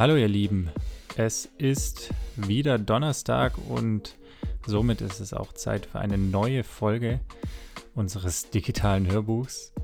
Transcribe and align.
Hallo 0.00 0.16
ihr 0.16 0.28
Lieben, 0.28 0.70
es 1.18 1.44
ist 1.58 2.14
wieder 2.34 2.78
Donnerstag 2.78 3.52
und 3.68 4.16
somit 4.66 5.02
ist 5.02 5.20
es 5.20 5.34
auch 5.34 5.52
Zeit 5.52 5.84
für 5.84 5.98
eine 5.98 6.16
neue 6.16 6.64
Folge 6.64 7.20
unseres 7.94 8.48
digitalen 8.48 9.12
Hörbuchs. 9.12 9.74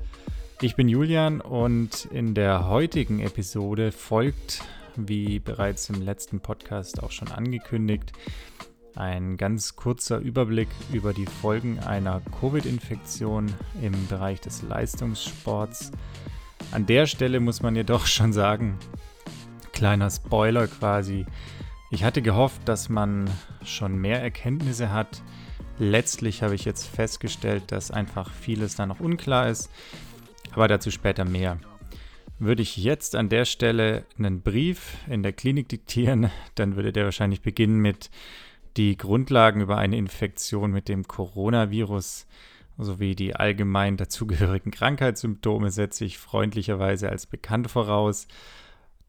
Ich 0.59 0.75
bin 0.75 0.89
Julian 0.89 1.39
und 1.39 2.05
in 2.05 2.33
der 2.33 2.67
heutigen 2.67 3.19
Episode 3.19 3.91
folgt, 3.91 4.63
wie 4.95 5.37
bereits 5.37 5.87
im 5.91 6.01
letzten 6.01 6.39
Podcast 6.39 7.03
auch 7.03 7.11
schon 7.11 7.27
angekündigt, 7.27 8.11
ein 8.95 9.37
ganz 9.37 9.75
kurzer 9.75 10.17
Überblick 10.17 10.69
über 10.91 11.13
die 11.13 11.27
Folgen 11.27 11.77
einer 11.77 12.23
Covid-Infektion 12.41 13.53
im 13.83 14.07
Bereich 14.07 14.41
des 14.41 14.63
Leistungssports. 14.63 15.91
An 16.71 16.87
der 16.87 17.05
Stelle 17.05 17.39
muss 17.39 17.61
man 17.61 17.75
jedoch 17.75 18.07
schon 18.07 18.33
sagen, 18.33 18.79
kleiner 19.77 20.09
Spoiler 20.09 20.65
quasi, 20.65 21.27
ich 21.91 22.03
hatte 22.03 22.23
gehofft, 22.23 22.67
dass 22.67 22.89
man 22.89 23.29
schon 23.63 23.95
mehr 23.95 24.19
Erkenntnisse 24.19 24.91
hat. 24.91 25.21
Letztlich 25.77 26.41
habe 26.41 26.55
ich 26.55 26.65
jetzt 26.65 26.87
festgestellt, 26.87 27.65
dass 27.67 27.91
einfach 27.91 28.31
vieles 28.31 28.75
da 28.75 28.87
noch 28.87 28.99
unklar 28.99 29.49
ist, 29.49 29.69
aber 30.53 30.67
dazu 30.67 30.89
später 30.89 31.25
mehr. 31.25 31.59
Würde 32.39 32.63
ich 32.63 32.75
jetzt 32.75 33.15
an 33.15 33.29
der 33.29 33.45
Stelle 33.45 34.05
einen 34.17 34.41
Brief 34.41 34.97
in 35.07 35.21
der 35.21 35.33
Klinik 35.33 35.69
diktieren, 35.69 36.31
dann 36.55 36.75
würde 36.75 36.91
der 36.91 37.03
wahrscheinlich 37.05 37.43
beginnen 37.43 37.77
mit 37.77 38.09
die 38.77 38.97
Grundlagen 38.97 39.61
über 39.61 39.77
eine 39.77 39.97
Infektion 39.97 40.71
mit 40.71 40.89
dem 40.89 41.07
Coronavirus 41.07 42.25
sowie 42.79 43.13
die 43.13 43.35
allgemein 43.35 43.95
dazugehörigen 43.95 44.71
Krankheitssymptome 44.71 45.69
setze 45.69 46.03
ich 46.03 46.17
freundlicherweise 46.17 47.09
als 47.09 47.27
bekannt 47.27 47.69
voraus, 47.69 48.27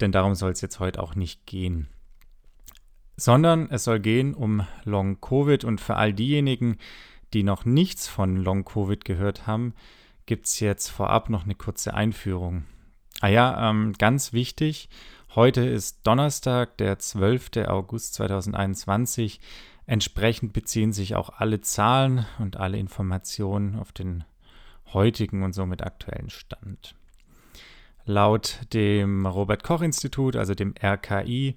denn 0.01 0.13
darum 0.13 0.35
soll 0.35 0.53
es 0.53 0.61
jetzt 0.61 0.81
heute 0.81 1.03
auch 1.03 1.15
nicht 1.15 1.47
gehen. 1.47 1.89
Sondern 3.17 3.69
es 3.71 3.85
soll 3.85 4.01
gehen 4.01 4.35
um 4.35 4.67
Long-Covid 4.85 5.65
und 5.65 5.81
für 5.81 5.97
all 5.97 6.13
diejenigen, 6.13 6.79
die 7.33 7.43
noch 7.43 7.65
nichts 7.65 8.09
von 8.09 8.37
Long-Covid 8.37 9.05
gehört 9.05 9.47
haben, 9.47 9.75
gibt 10.27 10.47
es 10.47 10.61
jetzt 10.61 10.89
vorab 10.89 11.31
noch 11.31 11.45
eine 11.45 11.55
kurze 11.55 11.95
Einführung. 11.95 12.65
Ah 13.21 13.29
ja, 13.29 13.71
ähm, 13.71 13.95
ganz 13.99 14.33
wichtig, 14.33 14.89
Heute 15.35 15.61
ist 15.61 16.07
Donnerstag, 16.07 16.79
der 16.79 16.99
12. 16.99 17.69
August 17.69 18.15
2021. 18.15 19.41
Entsprechend 19.87 20.55
beziehen 20.55 20.93
sich 20.93 21.17
auch 21.17 21.29
alle 21.29 21.61
Zahlen 21.61 22.27
und 22.39 22.57
alle 22.57 22.79
Informationen 22.79 23.79
auf 23.79 23.93
den 23.93 24.25
heutigen 24.93 25.43
und 25.43 25.53
somit 25.53 25.83
aktuellen 25.83 26.31
Stand. 26.31 26.95
Laut 28.09 28.61
dem 28.73 29.27
Robert 29.27 29.63
Koch 29.63 29.83
Institut, 29.83 30.35
also 30.35 30.55
dem 30.55 30.75
RKI, 30.83 31.57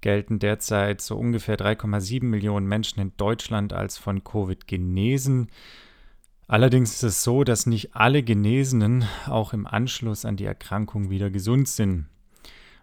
gelten 0.00 0.38
derzeit 0.38 1.00
so 1.00 1.16
ungefähr 1.16 1.58
3,7 1.58 2.24
Millionen 2.24 2.66
Menschen 2.66 3.00
in 3.00 3.12
Deutschland 3.16 3.72
als 3.72 3.98
von 3.98 4.22
Covid 4.22 4.66
genesen. 4.66 5.48
Allerdings 6.46 6.94
ist 6.94 7.02
es 7.02 7.24
so, 7.24 7.44
dass 7.44 7.66
nicht 7.66 7.96
alle 7.96 8.22
Genesenen 8.22 9.04
auch 9.26 9.52
im 9.52 9.66
Anschluss 9.66 10.24
an 10.24 10.36
die 10.36 10.44
Erkrankung 10.44 11.10
wieder 11.10 11.30
gesund 11.30 11.68
sind 11.68 12.06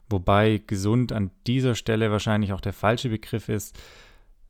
wobei 0.10 0.62
gesund 0.66 1.12
an 1.12 1.32
dieser 1.48 1.76
Stelle 1.76 2.12
wahrscheinlich 2.12 2.54
auch 2.54 2.62
der 2.62 2.74
falsche 2.74 3.10
Begriff 3.10 3.50
ist. 3.50 3.78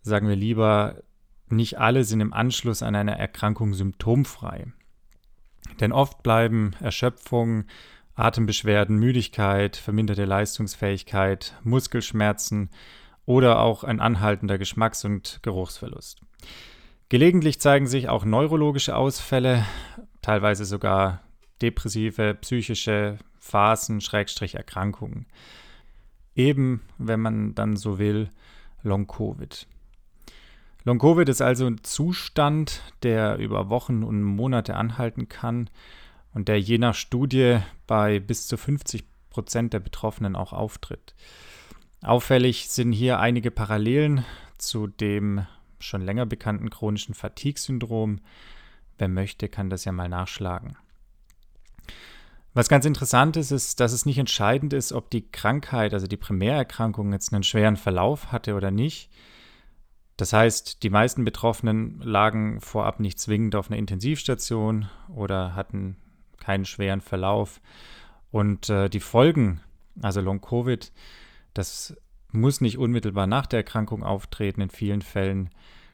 Sagen 0.01 0.27
wir 0.27 0.35
lieber, 0.35 1.01
nicht 1.49 1.79
alle 1.79 2.03
sind 2.03 2.21
im 2.21 2.33
Anschluss 2.33 2.83
an 2.83 2.95
eine 2.95 3.17
Erkrankung 3.17 3.73
symptomfrei. 3.73 4.67
Denn 5.79 5.91
oft 5.91 6.23
bleiben 6.23 6.73
Erschöpfung, 6.79 7.65
Atembeschwerden, 8.15 8.97
Müdigkeit, 8.97 9.75
verminderte 9.75 10.25
Leistungsfähigkeit, 10.25 11.53
Muskelschmerzen 11.63 12.69
oder 13.25 13.59
auch 13.59 13.83
ein 13.83 13.99
anhaltender 13.99 14.57
Geschmacks- 14.57 15.03
und 15.03 15.39
Geruchsverlust. 15.41 16.21
Gelegentlich 17.09 17.59
zeigen 17.59 17.87
sich 17.87 18.09
auch 18.09 18.25
neurologische 18.25 18.95
Ausfälle, 18.95 19.65
teilweise 20.21 20.65
sogar 20.65 21.21
depressive, 21.61 22.35
psychische 22.35 23.17
Phasen, 23.39 24.01
Schrägstrich 24.01 24.55
Erkrankungen. 24.55 25.27
Eben, 26.35 26.81
wenn 26.97 27.19
man 27.19 27.53
dann 27.53 27.75
so 27.75 27.99
will, 27.99 28.29
Long-Covid. 28.83 29.67
Long-Covid 30.83 31.29
ist 31.29 31.41
also 31.41 31.65
ein 31.65 31.83
Zustand, 31.83 32.81
der 33.03 33.37
über 33.37 33.69
Wochen 33.69 34.03
und 34.03 34.21
Monate 34.21 34.75
anhalten 34.75 35.27
kann 35.29 35.69
und 36.35 36.49
der 36.49 36.59
je 36.59 36.77
nach 36.77 36.93
Studie 36.93 37.59
bei 37.87 38.19
bis 38.19 38.45
zu 38.45 38.57
50 38.57 39.05
Prozent 39.31 39.73
der 39.73 39.79
Betroffenen 39.79 40.35
auch 40.35 40.53
auftritt. 40.53 41.15
Auffällig 42.03 42.67
sind 42.69 42.91
hier 42.91 43.19
einige 43.19 43.49
Parallelen 43.49 44.23
zu 44.57 44.85
dem 44.85 45.47
schon 45.79 46.01
länger 46.01 46.25
bekannten 46.25 46.69
chronischen 46.69 47.15
Fatigue-Syndrom. 47.15 48.19
Wer 48.97 49.07
möchte, 49.07 49.49
kann 49.49 49.69
das 49.69 49.85
ja 49.85 49.91
mal 49.91 50.09
nachschlagen. 50.09 50.77
Was 52.53 52.69
ganz 52.69 52.85
interessant 52.85 53.37
ist, 53.37 53.51
ist, 53.51 53.79
dass 53.79 53.91
es 53.91 54.05
nicht 54.05 54.17
entscheidend 54.17 54.73
ist, 54.73 54.93
ob 54.93 55.09
die 55.09 55.29
Krankheit, 55.29 55.93
also 55.93 56.07
die 56.07 56.17
Primärerkrankung, 56.17 57.11
jetzt 57.11 57.33
einen 57.33 57.43
schweren 57.43 57.75
Verlauf 57.75 58.31
hatte 58.31 58.55
oder 58.55 58.71
nicht. 58.71 59.09
Das 60.17 60.31
heißt, 60.31 60.83
die 60.83 60.89
meisten 60.89 61.25
Betroffenen 61.25 61.99
lagen 62.01 62.61
vorab 62.61 62.99
nicht 62.99 63.19
zwingend 63.19 63.55
auf 63.55 63.69
einer 63.69 63.79
Intensivstation 63.79 64.87
oder 65.09 65.55
hatten 65.55 65.97
keinen 66.45 66.65
schweren 66.65 67.01
Verlauf. 67.01 67.59
Und 68.31 68.69
äh, 68.69 68.89
die 68.89 68.99
Folgen, 68.99 69.61
also 70.01 70.21
Long-Covid, 70.21 70.91
das 71.53 71.95
muss 72.31 72.61
nicht 72.61 72.77
unmittelbar 72.77 73.27
nach 73.27 73.47
der 73.47 73.59
Erkrankung 73.59 74.03
auftreten. 74.03 74.61
In 74.61 74.69
vielen 74.69 75.01
Fällen 75.01 75.49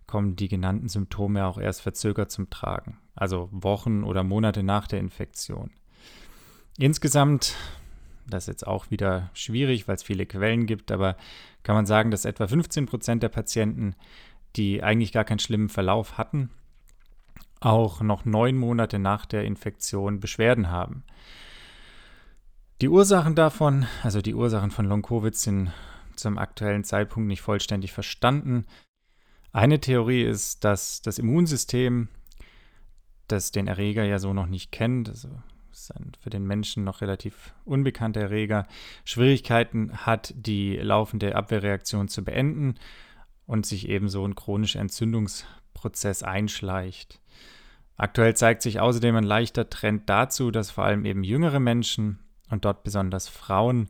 kommen 0.08 0.36
die 0.36 0.50
genannten 0.50 0.90
Symptome 0.90 1.46
auch 1.46 1.58
erst 1.58 1.82
verzögert 1.82 2.32
zum 2.32 2.50
Tragen, 2.50 2.98
also 3.16 3.48
Wochen 3.52 4.04
oder 4.04 4.24
Monate 4.24 4.62
nach 4.62 4.88
der 4.88 5.00
Infektion. 5.00 5.72
Insgesamt, 6.78 7.56
das 8.28 8.44
ist 8.44 8.48
jetzt 8.48 8.68
auch 8.68 8.92
wieder 8.92 9.30
schwierig, 9.34 9.88
weil 9.88 9.96
es 9.96 10.04
viele 10.04 10.26
Quellen 10.26 10.66
gibt, 10.66 10.92
aber 10.92 11.16
kann 11.64 11.76
man 11.76 11.86
sagen, 11.86 12.12
dass 12.12 12.26
etwa 12.26 12.48
15 12.48 12.88
Prozent 12.88 13.24
der 13.24 13.30
Patienten, 13.30 13.96
die 14.58 14.84
eigentlich 14.84 15.14
gar 15.14 15.24
keinen 15.24 15.40
schlimmen 15.40 15.70
Verlauf 15.70 16.18
hatten, 16.18 16.50
auch 17.62 18.02
noch 18.02 18.26
neun 18.26 18.58
Monate 18.58 19.00
nach 19.00 19.26
der 19.26 19.46
Infektion 19.46 20.20
Beschwerden 20.20 20.70
haben. 20.70 21.04
Die 22.82 22.90
Ursachen 22.90 23.36
davon, 23.36 23.86
also 24.04 24.22
die 24.22 24.34
Ursachen 24.34 24.72
von 24.72 24.86
Long-Covid, 24.86 25.36
sind 25.36 25.72
zum 26.16 26.38
aktuellen 26.38 26.84
Zeitpunkt 26.84 27.28
nicht 27.28 27.42
vollständig 27.42 27.94
verstanden. 27.94 28.66
Eine 29.54 29.80
Theorie 29.80 30.24
ist, 30.24 30.64
dass 30.64 31.02
das 31.02 31.20
Immunsystem, 31.20 32.10
das 33.28 33.52
den 33.52 33.68
Erreger 33.68 34.04
ja 34.04 34.18
so 34.18 34.34
noch 34.34 34.48
nicht 34.48 34.72
kennt, 34.72 35.08
also 35.08 35.30
ist 35.72 35.96
ein 35.96 36.12
für 36.20 36.30
den 36.30 36.46
Menschen 36.46 36.84
noch 36.84 37.02
relativ 37.02 37.54
unbekannter 37.64 38.22
Erreger, 38.22 38.68
Schwierigkeiten 39.06 40.06
hat, 40.06 40.34
die 40.36 40.76
laufende 40.76 41.36
Abwehrreaktion 41.36 42.08
zu 42.08 42.24
beenden 42.24 42.76
und 43.46 43.66
sich 43.66 43.88
ebenso 43.88 44.26
ein 44.26 44.36
chronischer 44.36 44.80
Entzündungsprozess 44.80 46.24
einschleicht. 46.24 47.21
Aktuell 47.98 48.36
zeigt 48.36 48.62
sich 48.62 48.80
außerdem 48.80 49.16
ein 49.16 49.24
leichter 49.24 49.70
Trend 49.70 50.10
dazu, 50.10 50.52
dass 50.52 50.72
vor 50.72 50.86
allem 50.86 51.06
eben 51.06 51.24
jüngere 51.24 51.60
Menschen 51.60 52.20
und 52.50 52.66
dort 52.66 52.84
besonders 52.84 53.28
Frauen 53.28 53.90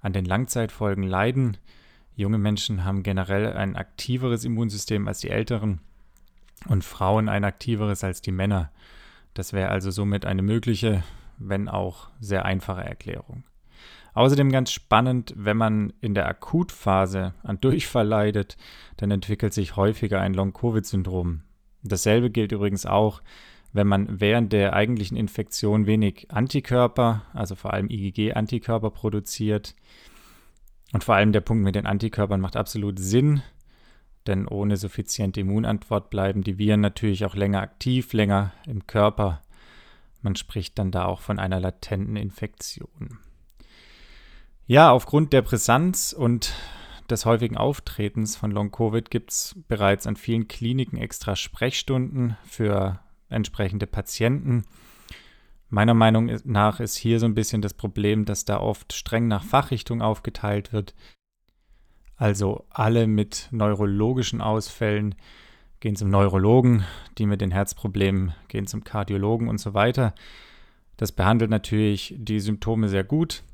an 0.00 0.12
den 0.12 0.24
Langzeitfolgen 0.24 1.02
leiden. 1.02 1.56
Junge 2.14 2.38
Menschen 2.38 2.84
haben 2.84 3.02
generell 3.02 3.52
ein 3.52 3.76
aktiveres 3.76 4.44
Immunsystem 4.44 5.08
als 5.08 5.20
die 5.20 5.30
älteren 5.30 5.80
und 6.66 6.84
Frauen 6.84 7.28
ein 7.28 7.44
aktiveres 7.44 8.04
als 8.04 8.22
die 8.22 8.32
Männer. 8.32 8.70
Das 9.34 9.52
wäre 9.52 9.70
also 9.70 9.90
somit 9.90 10.24
eine 10.24 10.42
mögliche 10.42 11.02
wenn 11.38 11.68
auch 11.68 12.08
sehr 12.20 12.44
einfache 12.44 12.84
Erklärung. 12.84 13.44
Außerdem 14.14 14.50
ganz 14.50 14.72
spannend, 14.72 15.32
wenn 15.36 15.56
man 15.56 15.92
in 16.00 16.14
der 16.14 16.26
Akutphase 16.26 17.34
an 17.42 17.60
Durchfall 17.60 18.06
leidet, 18.06 18.56
dann 18.96 19.10
entwickelt 19.10 19.54
sich 19.54 19.76
häufiger 19.76 20.20
ein 20.20 20.34
Long-Covid-Syndrom. 20.34 21.42
Dasselbe 21.82 22.30
gilt 22.30 22.52
übrigens 22.52 22.86
auch, 22.86 23.22
wenn 23.72 23.86
man 23.86 24.20
während 24.20 24.52
der 24.52 24.72
eigentlichen 24.72 25.16
Infektion 25.16 25.86
wenig 25.86 26.30
Antikörper, 26.30 27.22
also 27.34 27.54
vor 27.54 27.72
allem 27.72 27.88
IgG-Antikörper 27.90 28.90
produziert. 28.90 29.74
Und 30.92 31.04
vor 31.04 31.14
allem 31.14 31.32
der 31.32 31.42
Punkt 31.42 31.64
mit 31.64 31.74
den 31.74 31.86
Antikörpern 31.86 32.40
macht 32.40 32.56
absolut 32.56 32.98
Sinn, 32.98 33.42
denn 34.26 34.48
ohne 34.48 34.76
suffiziente 34.76 35.40
Immunantwort 35.40 36.10
bleiben 36.10 36.42
die 36.42 36.58
Viren 36.58 36.80
natürlich 36.80 37.24
auch 37.24 37.34
länger 37.34 37.60
aktiv, 37.60 38.12
länger 38.12 38.52
im 38.66 38.86
Körper 38.86 39.42
man 40.22 40.36
spricht 40.36 40.78
dann 40.78 40.90
da 40.90 41.04
auch 41.04 41.20
von 41.20 41.38
einer 41.38 41.60
latenten 41.60 42.16
Infektion. 42.16 43.18
Ja, 44.66 44.90
aufgrund 44.90 45.32
der 45.32 45.42
Brisanz 45.42 46.12
und 46.12 46.52
des 47.10 47.24
häufigen 47.24 47.56
Auftretens 47.56 48.36
von 48.36 48.50
Long-Covid 48.50 49.10
gibt 49.10 49.30
es 49.30 49.56
bereits 49.68 50.06
an 50.06 50.16
vielen 50.16 50.48
Kliniken 50.48 50.98
extra 50.98 51.36
Sprechstunden 51.36 52.36
für 52.44 53.00
entsprechende 53.28 53.86
Patienten. 53.86 54.64
Meiner 55.70 55.94
Meinung 55.94 56.30
nach 56.44 56.80
ist 56.80 56.96
hier 56.96 57.20
so 57.20 57.26
ein 57.26 57.34
bisschen 57.34 57.60
das 57.60 57.74
Problem, 57.74 58.24
dass 58.24 58.44
da 58.44 58.58
oft 58.58 58.92
streng 58.92 59.28
nach 59.28 59.44
Fachrichtung 59.44 60.00
aufgeteilt 60.00 60.72
wird. 60.72 60.94
Also 62.16 62.64
alle 62.70 63.06
mit 63.06 63.48
neurologischen 63.52 64.40
Ausfällen 64.40 65.14
gehen 65.80 65.94
zum 65.94 66.10
Neurologen, 66.10 66.84
die 67.18 67.26
mit 67.26 67.40
den 67.40 67.50
Herzproblemen 67.50 68.34
gehen 68.48 68.66
zum 68.66 68.82
Kardiologen 68.82 69.48
und 69.48 69.58
so 69.58 69.74
weiter. 69.74 70.14
Das 70.96 71.12
behandelt 71.12 71.50
natürlich 71.50 72.14
die 72.18 72.40
Symptome 72.40 72.88
sehr 72.88 73.04
gut, 73.04 73.44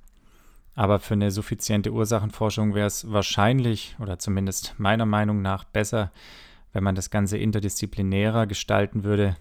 aber 0.75 0.99
für 0.99 1.15
eine 1.15 1.31
suffiziente 1.31 1.93
Ursachenforschung 1.93 2.75
wäre 2.75 2.87
es 2.87 3.11
wahrscheinlich 3.11 3.97
oder 4.01 4.19
zumindest 4.19 4.75
meiner 4.79 5.07
Meinung 5.07 5.43
nach 5.43 5.65
besser, 5.65 6.11
wenn 6.73 6.85
man 6.85 6.95
das 6.95 7.11
Ganze 7.11 7.39
interdisziplinärer 7.39 8.47
gestalten 8.47 9.05
würde, 9.05 9.37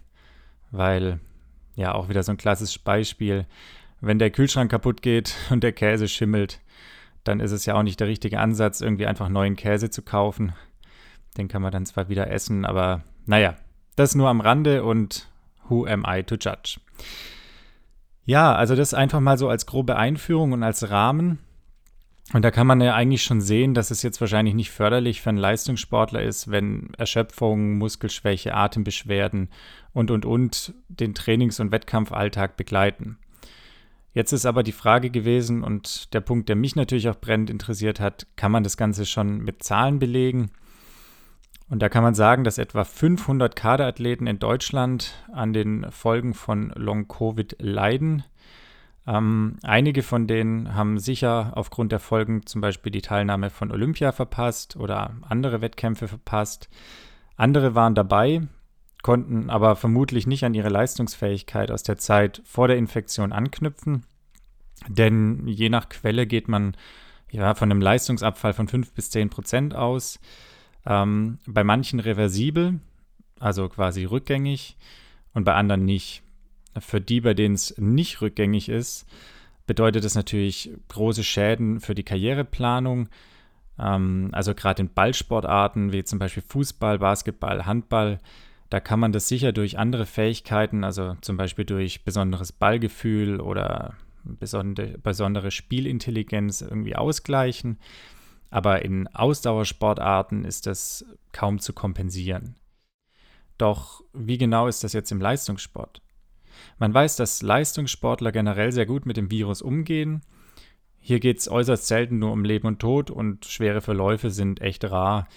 weil 0.72 1.20
ja 1.76 1.94
auch 1.94 2.10
wieder 2.10 2.24
so 2.24 2.32
ein 2.32 2.38
klassisches 2.38 2.78
Beispiel, 2.78 3.48
wenn 4.02 4.20
der 4.20 4.30
Kühlschrank 4.30 4.70
kaputt 4.70 5.02
geht 5.02 5.36
und 5.50 5.64
der 5.64 5.72
Käse 5.72 6.08
schimmelt, 6.08 6.60
dann 7.24 7.40
ist 7.40 7.52
es 7.52 7.66
ja 7.66 7.76
auch 7.76 7.84
nicht 7.84 8.00
der 8.00 8.08
richtige 8.08 8.40
Ansatz, 8.40 8.82
irgendwie 8.82 9.08
einfach 9.08 9.30
neuen 9.30 9.56
Käse 9.56 9.90
zu 9.90 10.02
kaufen. 10.02 10.54
Den 11.38 11.48
kann 11.48 11.62
man 11.62 11.72
dann 11.72 11.86
zwar 11.86 12.10
wieder 12.10 12.30
essen, 12.30 12.66
aber 12.66 13.02
naja, 13.26 13.56
das 13.96 14.14
nur 14.14 14.30
am 14.30 14.42
Rande 14.42 14.84
und 14.84 15.30
who 15.70 15.86
am 15.86 16.06
I 16.08 16.22
to 16.24 16.36
judge? 16.36 16.80
Ja, 18.26 18.56
also 18.56 18.76
das 18.76 18.94
einfach 18.94 19.20
mal 19.20 19.38
so 19.38 19.50
als 19.50 19.66
grobe 19.66 19.96
Einführung 19.96 20.54
und 20.54 20.64
als 20.64 20.90
Rahmen. 20.90 21.40
Und 22.32 22.44
da 22.44 22.52
kann 22.52 22.68
man 22.68 22.80
ja 22.80 22.96
eigentlich 22.96 23.24
schon 23.24 23.42
sehen, 23.42 23.74
dass 23.74 23.92
es 23.92 24.02
jetzt 24.02 24.22
wahrscheinlich 24.22 24.54
nicht 24.54 24.72
förderlich 24.72 25.22
für 25.22 25.30
einen 25.30 25.38
Leistungssportler 25.38 26.22
ist, 26.24 26.50
wenn 26.50 26.94
Erschöpfung, 26.98 27.78
Muskelschwäche, 27.78 28.56
Atembeschwerden 28.56 29.50
und, 29.92 30.10
und, 30.10 30.26
und 30.26 30.74
den 30.88 31.14
Trainings- 31.14 31.60
und 31.60 31.72
Wettkampfalltag 31.72 32.56
begleiten. 32.56 33.18
Jetzt 34.14 34.32
ist 34.32 34.46
aber 34.46 34.64
die 34.64 34.72
Frage 34.72 35.10
gewesen 35.10 35.64
und 35.64 36.14
der 36.14 36.22
Punkt, 36.22 36.48
der 36.48 36.56
mich 36.56 36.76
natürlich 36.76 37.10
auch 37.10 37.20
brennend 37.20 37.50
interessiert 37.50 38.00
hat, 38.00 38.28
kann 38.36 38.52
man 38.52 38.64
das 38.64 38.78
Ganze 38.78 39.06
schon 39.06 39.40
mit 39.40 39.64
Zahlen 39.64 40.00
belegen? 40.00 40.52
Und 41.70 41.82
da 41.82 41.90
kann 41.90 42.04
man 42.04 42.14
sagen, 42.14 42.44
dass 42.44 42.58
etwa 42.58 42.84
500 42.84 43.56
Kaderathleten 43.56 44.28
in 44.28 44.40
Deutschland 44.40 45.14
an 45.32 45.54
den 45.54 45.90
Folgen 45.92 46.34
von 46.34 46.72
Long-Covid 46.76 47.56
leiden. 47.60 48.24
Ähm, 49.06 49.58
einige 49.64 50.04
von 50.04 50.28
denen 50.28 50.76
haben 50.76 50.98
sicher 50.98 51.52
aufgrund 51.56 51.92
der 51.92 52.00
Folgen 52.00 52.46
zum 52.46 52.62
Beispiel 52.62 52.92
die 52.92 53.02
Teilnahme 53.02 53.50
von 53.50 53.72
Olympia 53.72 54.12
verpasst 54.12 54.76
oder 54.78 55.16
andere 55.22 55.62
Wettkämpfe 55.62 56.08
verpasst. 56.08 56.70
Andere 57.36 57.76
waren 57.76 57.96
dabei, 57.96 58.42
konnten 59.02 59.50
aber 59.50 59.76
vermutlich 59.76 60.28
nicht 60.28 60.46
an 60.46 60.54
ihre 60.54 60.70
Leistungsfähigkeit 60.70 61.72
aus 61.72 61.84
der 61.84 61.98
Zeit 61.98 62.42
vor 62.46 62.68
der 62.68 62.78
Infektion 62.78 63.34
anknüpfen. 63.34 64.06
Denn 64.88 65.48
je 65.48 65.70
nach 65.70 65.90
Quelle 65.90 66.28
geht 66.28 66.48
man 66.48 66.76
ja 67.32 67.56
von 67.56 67.72
einem 67.72 67.82
Leistungsabfall 67.82 68.54
von 68.54 68.68
5 68.68 68.94
bis 68.94 69.10
10 69.10 69.30
Prozent 69.30 69.76
aus. 69.76 70.20
Ähm, 70.86 71.40
bei 71.46 71.64
manchen 71.64 72.00
reversibel, 72.00 72.80
also 73.40 73.70
quasi 73.70 74.06
rückgängig, 74.06 74.78
und 75.34 75.44
bei 75.44 75.54
anderen 75.56 75.86
nicht. 75.86 76.22
Für 76.80 77.02
die, 77.02 77.22
bei 77.22 77.34
denen 77.34 77.56
es 77.56 77.76
nicht 77.78 78.22
rückgängig 78.22 78.70
ist, 78.70 79.06
bedeutet 79.68 80.04
das 80.04 80.16
natürlich 80.16 80.72
große 80.90 81.24
Schäden 81.24 81.80
für 81.80 81.96
die 81.96 82.04
Karriereplanung. 82.04 83.10
Ähm, 83.80 84.30
also 84.32 84.54
gerade 84.54 84.82
in 84.82 84.94
Ballsportarten 84.94 85.92
wie 85.92 86.04
zum 86.04 86.20
Beispiel 86.20 86.44
Fußball, 86.46 87.00
Basketball, 87.00 87.66
Handball, 87.66 88.20
da 88.70 88.80
kann 88.80 89.00
man 89.00 89.12
das 89.12 89.28
sicher 89.28 89.52
durch 89.52 89.78
andere 89.78 90.08
Fähigkeiten, 90.08 90.84
also 90.84 91.16
zum 91.22 91.38
Beispiel 91.38 91.66
durch 91.66 92.04
besonderes 92.04 92.52
Ballgefühl 92.52 93.40
oder 93.40 93.94
besondere, 94.24 94.98
besondere 94.98 95.52
Spielintelligenz 95.52 96.62
irgendwie 96.62 96.96
ausgleichen 96.96 97.78
aber 98.54 98.86
in 98.86 99.08
Ausdauersportarten 99.08 100.46
ist 100.46 100.68
das 100.68 101.04
kaum 101.32 101.58
zu 101.58 101.74
kompensieren. 101.74 102.56
Doch 103.58 104.04
wie 104.14 104.38
genau 104.38 104.68
ist 104.68 104.84
das 104.84 104.94
jetzt 104.94 105.12
im 105.12 105.20
Leistungssport? 105.20 106.04
Man 106.78 106.94
weiß, 106.94 107.16
dass 107.16 107.42
Leistungssportler 107.42 108.32
generell 108.32 108.72
sehr 108.72 108.86
gut 108.86 109.08
mit 109.08 109.18
dem 109.18 109.32
Virus 109.32 109.64
umgehen. 109.64 110.22
Hier 111.00 111.20
geht 111.20 111.40
es 111.40 111.50
äußerst 111.50 111.88
selten 111.88 112.20
nur 112.20 112.32
um 112.32 112.46
Leben 112.46 112.68
und 112.68 112.78
Tod 112.78 113.10
und 113.10 113.46
schwere 113.46 113.82
Verläufe 113.82 114.30
sind 114.30 114.62
echt 114.62 114.84
rar. 114.86 115.28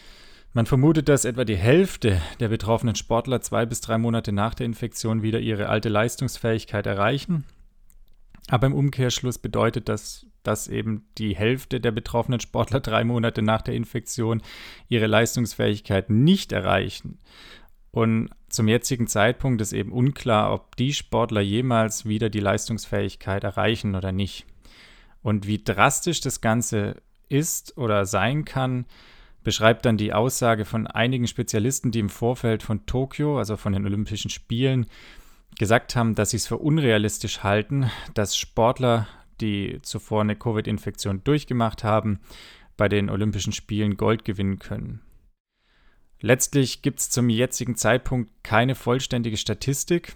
Man 0.53 0.67
vermutet, 0.67 1.09
dass 1.09 1.25
etwa 1.25 1.47
die 1.47 1.57
Hälfte 1.57 2.21
der 2.39 2.49
betroffenen 2.49 2.97
Sportler 2.97 3.41
zwei 3.41 3.65
bis 3.65 3.81
drei 3.81 3.97
Monate 3.97 4.31
nach 4.33 4.53
der 4.53 4.67
Infektion 4.67 5.23
wieder 5.23 5.41
ihre 5.41 5.71
alte 5.71 5.89
Leistungsfähigkeit 5.89 6.87
erreichen. 6.87 7.45
Aber 8.49 8.67
im 8.67 8.75
Umkehrschluss 8.75 9.39
bedeutet 9.39 9.89
das 9.89 10.27
dass 10.47 10.69
eben 10.69 11.07
die 11.19 11.35
Hälfte 11.35 11.81
der 11.81 11.93
betroffenen 11.93 12.41
Sportler 12.41 12.81
drei 12.81 13.05
Monate 13.05 13.43
nach 13.43 13.63
der 13.63 13.75
Infektion 13.75 14.43
ihre 14.89 15.07
Leistungsfähigkeit 15.07 16.11
nicht 16.11 16.53
erreichen. 16.53 17.19
Und 17.91 18.31
zum 18.49 18.69
jetzigen 18.69 19.07
Zeitpunkt 19.07 19.61
ist 19.61 19.73
eben 19.73 19.91
unklar, 19.91 20.53
ob 20.53 20.77
die 20.77 20.93
Sportler 20.93 21.41
jemals 21.41 22.05
wieder 22.05 22.29
die 22.29 22.41
Leistungsfähigkeit 22.41 23.43
erreichen 23.43 23.95
oder 23.95 24.13
nicht. 24.13 24.47
Und 25.23 25.47
wie 25.47 25.63
drastisch 25.63 26.21
das 26.21 26.41
Ganze 26.41 26.97
ist 27.29 27.77
oder 27.77 28.07
sein 28.07 28.45
kann, 28.45 28.87
beschreibt 29.43 29.87
dann 29.87 29.97
die 29.97 30.13
Aussage 30.13 30.65
von 30.65 30.87
einigen 30.87 31.27
Spezialisten, 31.27 31.91
die 31.91 32.01
im 32.01 32.09
Vorfeld 32.09 32.63
von 32.63 32.85
Tokio, 32.87 33.39
also 33.39 33.57
von 33.57 33.73
den 33.73 33.87
Olympischen 33.87 34.31
Spielen, 34.31 34.87
gesagt 35.59 35.97
haben, 35.97 36.15
dass 36.15 36.31
sie 36.31 36.37
es 36.37 36.47
für 36.47 36.59
unrealistisch 36.59 37.43
halten, 37.43 37.91
dass 38.15 38.37
Sportler 38.37 39.09
die 39.41 39.81
zuvor 39.83 40.23
eine 40.23 40.37
Covid-Infektion 40.37 41.23
durchgemacht 41.25 41.85
haben, 41.85 42.21
bei 42.77 42.89
den 42.89 43.11
Olympischen 43.11 43.53
Spielen 43.53 43.97
Gold 43.97 44.25
gewinnen 44.25 44.59
können. 44.59 45.01
Letztlich 46.21 46.83
gibt 46.83 47.01
es 47.01 47.11
zum 47.11 47.29
jetzigen 47.29 47.77
Zeitpunkt 47.77 48.31
keine 48.43 48.75
vollständige 48.75 49.37
Statistik, 49.37 50.15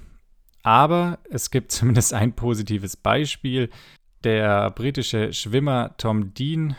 aber 0.63 1.19
es 1.31 1.51
gibt 1.51 1.73
zumindest 1.73 2.15
ein 2.15 2.35
positives 2.35 2.97
Beispiel. 2.97 3.71
Der 4.25 4.71
britische 4.71 5.33
Schwimmer 5.33 5.95
Tom 5.97 6.35
Dean 6.35 6.77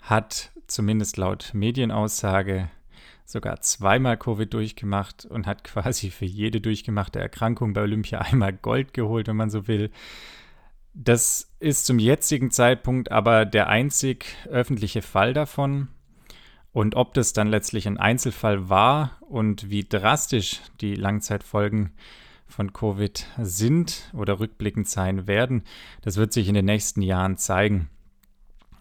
hat 0.00 0.52
zumindest 0.66 1.16
laut 1.16 1.50
Medienaussage 1.54 2.70
sogar 3.24 3.60
zweimal 3.60 4.18
Covid 4.18 4.52
durchgemacht 4.52 5.24
und 5.24 5.46
hat 5.46 5.64
quasi 5.64 6.10
für 6.10 6.26
jede 6.26 6.60
durchgemachte 6.60 7.18
Erkrankung 7.18 7.72
bei 7.72 7.82
Olympia 7.82 8.20
einmal 8.20 8.52
Gold 8.52 8.94
geholt, 8.94 9.28
wenn 9.28 9.36
man 9.36 9.50
so 9.50 9.66
will. 9.66 9.90
Das 10.94 11.52
ist 11.58 11.86
zum 11.86 11.98
jetzigen 11.98 12.52
Zeitpunkt 12.52 13.10
aber 13.10 13.44
der 13.44 13.68
einzig 13.68 14.26
öffentliche 14.48 15.02
Fall 15.02 15.34
davon. 15.34 15.88
Und 16.72 16.94
ob 16.94 17.14
das 17.14 17.32
dann 17.32 17.48
letztlich 17.48 17.86
ein 17.86 17.98
Einzelfall 17.98 18.68
war 18.68 19.18
und 19.20 19.70
wie 19.70 19.84
drastisch 19.84 20.60
die 20.80 20.94
Langzeitfolgen 20.94 21.92
von 22.46 22.72
Covid 22.72 23.26
sind 23.38 24.10
oder 24.12 24.38
rückblickend 24.38 24.88
sein 24.88 25.26
werden, 25.26 25.64
das 26.02 26.16
wird 26.16 26.32
sich 26.32 26.48
in 26.48 26.54
den 26.54 26.64
nächsten 26.64 27.02
Jahren 27.02 27.36
zeigen. 27.36 27.90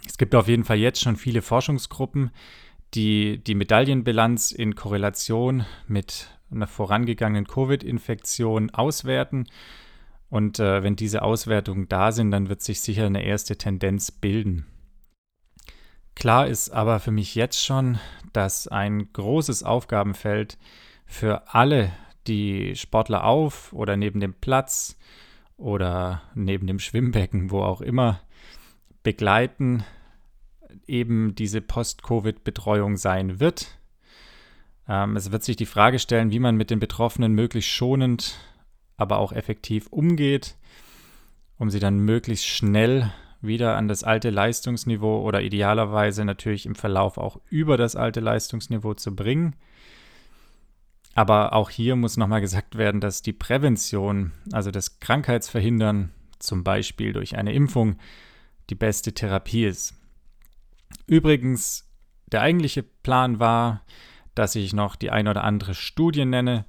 Es 0.07 0.17
gibt 0.17 0.35
auf 0.35 0.47
jeden 0.47 0.63
Fall 0.65 0.77
jetzt 0.77 1.01
schon 1.01 1.15
viele 1.15 1.41
Forschungsgruppen, 1.41 2.31
die 2.93 3.43
die 3.43 3.55
Medaillenbilanz 3.55 4.51
in 4.51 4.75
Korrelation 4.75 5.65
mit 5.87 6.29
einer 6.51 6.67
vorangegangenen 6.67 7.47
Covid-Infektion 7.47 8.69
auswerten 8.69 9.47
und 10.33 10.57
äh, 10.57 10.81
wenn 10.81 10.95
diese 10.95 11.21
Auswertungen 11.21 11.87
da 11.87 12.11
sind, 12.11 12.31
dann 12.31 12.49
wird 12.49 12.63
sich 12.63 12.81
sicher 12.81 13.05
eine 13.05 13.23
erste 13.23 13.55
Tendenz 13.55 14.09
bilden. 14.09 14.65
Klar 16.15 16.47
ist 16.47 16.71
aber 16.71 16.99
für 16.99 17.11
mich 17.11 17.35
jetzt 17.35 17.63
schon, 17.63 17.99
dass 18.33 18.67
ein 18.67 19.13
großes 19.13 19.61
Aufgabenfeld 19.61 20.57
für 21.05 21.53
alle, 21.53 21.91
die 22.25 22.75
Sportler 22.75 23.25
auf 23.25 23.73
oder 23.73 23.95
neben 23.95 24.19
dem 24.21 24.33
Platz 24.33 24.97
oder 25.55 26.23
neben 26.33 26.65
dem 26.65 26.79
Schwimmbecken, 26.79 27.51
wo 27.51 27.61
auch 27.61 27.81
immer, 27.81 28.19
begleiten, 29.03 29.83
eben 30.87 31.35
diese 31.35 31.61
Post-Covid-Betreuung 31.61 32.97
sein 32.97 33.39
wird. 33.39 33.77
Ähm, 34.89 35.15
es 35.15 35.31
wird 35.31 35.43
sich 35.43 35.57
die 35.57 35.67
Frage 35.67 35.99
stellen, 35.99 36.31
wie 36.31 36.39
man 36.39 36.55
mit 36.55 36.71
den 36.71 36.79
Betroffenen 36.79 37.33
möglichst 37.33 37.69
schonend 37.69 38.39
aber 38.97 39.17
auch 39.17 39.31
effektiv 39.31 39.87
umgeht, 39.87 40.55
um 41.57 41.69
sie 41.69 41.79
dann 41.79 41.99
möglichst 41.99 42.47
schnell 42.47 43.11
wieder 43.41 43.75
an 43.75 43.87
das 43.87 44.03
alte 44.03 44.29
Leistungsniveau 44.29 45.21
oder 45.21 45.41
idealerweise 45.41 46.23
natürlich 46.25 46.65
im 46.65 46.75
Verlauf 46.75 47.17
auch 47.17 47.39
über 47.49 47.77
das 47.77 47.95
alte 47.95 48.21
Leistungsniveau 48.21 48.93
zu 48.93 49.15
bringen. 49.15 49.55
Aber 51.13 51.53
auch 51.53 51.69
hier 51.69 51.95
muss 51.95 52.17
nochmal 52.17 52.41
gesagt 52.41 52.77
werden, 52.77 53.01
dass 53.01 53.21
die 53.21 53.33
Prävention, 53.33 54.31
also 54.51 54.71
das 54.71 54.99
Krankheitsverhindern, 54.99 56.11
zum 56.39 56.63
Beispiel 56.63 57.13
durch 57.13 57.37
eine 57.37 57.53
Impfung, 57.53 57.97
die 58.69 58.75
beste 58.75 59.13
Therapie 59.13 59.65
ist. 59.65 59.93
Übrigens, 61.05 61.87
der 62.27 62.41
eigentliche 62.41 62.83
Plan 62.83 63.39
war, 63.39 63.81
dass 64.35 64.55
ich 64.55 64.73
noch 64.73 64.95
die 64.95 65.11
ein 65.11 65.27
oder 65.27 65.43
andere 65.43 65.75
Studie 65.75 66.25
nenne, 66.25 66.65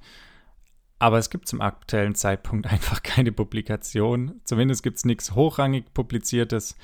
aber 0.99 1.17
es 1.17 1.29
gibt 1.29 1.47
zum 1.47 1.61
aktuellen 1.61 2.15
Zeitpunkt 2.15 2.67
einfach 2.71 3.03
keine 3.03 3.31
Publikation. 3.31 4.39
Zumindest 4.43 4.83
gibt 4.83 4.97
es 4.97 5.05
nichts 5.05 5.35
hochrangig 5.35 5.93
publiziertes, 5.93 6.77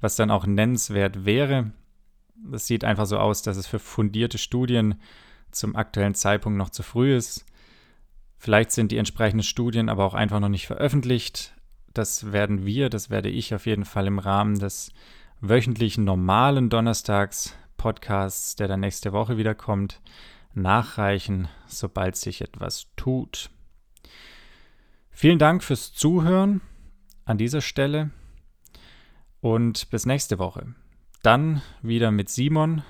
was 0.00 0.16
dann 0.16 0.30
auch 0.30 0.46
nennenswert 0.46 1.24
wäre. 1.24 1.72
Es 2.52 2.66
sieht 2.66 2.84
einfach 2.84 3.06
so 3.06 3.18
aus, 3.18 3.42
dass 3.42 3.56
es 3.56 3.66
für 3.66 3.78
fundierte 3.78 4.38
Studien 4.38 4.96
zum 5.52 5.76
aktuellen 5.76 6.14
Zeitpunkt 6.14 6.58
noch 6.58 6.70
zu 6.70 6.82
früh 6.82 7.14
ist. 7.14 7.44
Vielleicht 8.38 8.72
sind 8.72 8.90
die 8.90 8.96
entsprechenden 8.96 9.44
Studien 9.44 9.88
aber 9.88 10.04
auch 10.04 10.14
einfach 10.14 10.40
noch 10.40 10.48
nicht 10.48 10.66
veröffentlicht. 10.66 11.54
Das 11.94 12.32
werden 12.32 12.66
wir, 12.66 12.88
das 12.88 13.10
werde 13.10 13.28
ich 13.28 13.54
auf 13.54 13.66
jeden 13.66 13.84
Fall 13.84 14.08
im 14.08 14.18
Rahmen 14.18 14.58
des 14.58 14.92
wöchentlichen 15.40 16.04
normalen 16.04 16.70
Donnerstags-Podcasts, 16.70 18.56
der 18.56 18.66
dann 18.66 18.80
nächste 18.80 19.12
Woche 19.12 19.36
wiederkommt, 19.36 20.00
nachreichen, 20.54 21.48
sobald 21.66 22.16
sich 22.16 22.40
etwas 22.40 22.88
tut. 22.96 23.50
Vielen 25.10 25.38
Dank 25.38 25.62
fürs 25.62 25.92
Zuhören 25.92 26.60
an 27.24 27.38
dieser 27.38 27.60
Stelle 27.60 28.10
und 29.40 29.90
bis 29.90 30.06
nächste 30.06 30.38
Woche. 30.38 30.74
Dann 31.22 31.62
wieder 31.82 32.10
mit 32.10 32.28
Simon, 32.28 32.82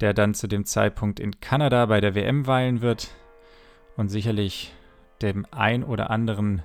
der 0.00 0.14
dann 0.14 0.34
zu 0.34 0.46
dem 0.46 0.64
Zeitpunkt 0.64 1.20
in 1.20 1.40
Kanada 1.40 1.86
bei 1.86 2.00
der 2.00 2.14
WM 2.14 2.46
weilen 2.46 2.80
wird 2.80 3.10
und 3.96 4.08
sicherlich 4.08 4.72
dem 5.22 5.46
ein 5.50 5.84
oder 5.84 6.10
anderen 6.10 6.62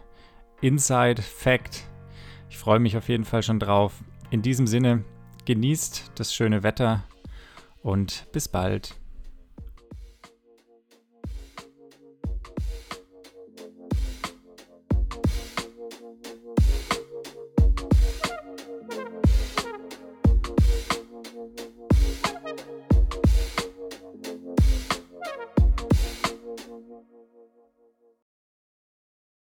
Inside 0.62 1.22
Fact. 1.22 1.84
Ich 2.50 2.58
freue 2.58 2.80
mich 2.80 2.98
auf 2.98 3.10
jeden 3.10 3.26
Fall 3.26 3.44
schon 3.44 3.60
drauf. 3.60 4.04
In 4.30 4.42
diesem 4.42 4.68
Sinne, 4.68 5.04
genießt 5.46 6.12
das 6.16 6.34
schöne 6.34 6.64
Wetter 6.64 7.04
und 7.82 8.28
bis 8.32 8.48
bald. 8.48 9.01